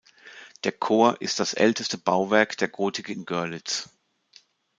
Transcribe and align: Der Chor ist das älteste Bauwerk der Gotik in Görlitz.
Der 0.63 0.71
Chor 0.71 1.17
ist 1.21 1.39
das 1.39 1.53
älteste 1.53 1.99
Bauwerk 1.99 2.57
der 2.57 2.69
Gotik 2.69 3.09
in 3.09 3.23
Görlitz. 3.23 3.87